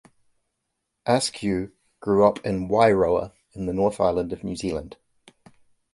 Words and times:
Askew 1.05 1.73
grew 1.99 2.25
up 2.25 2.43
in 2.43 2.67
Wairoa 2.69 3.33
in 3.53 3.67
the 3.67 3.73
North 3.73 3.99
Island 3.99 4.33
of 4.33 4.43
New 4.43 4.55
Zealand. 4.55 4.97